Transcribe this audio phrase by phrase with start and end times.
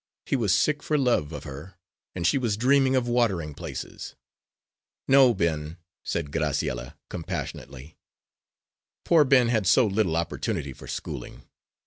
[0.25, 1.75] He was sick for love of her,
[2.15, 4.15] and she was dreaming of watering places.
[5.07, 7.97] "No, Ben," said Graciella, compassionately.
[9.05, 11.43] Poor Ben had so little opportunity for schooling!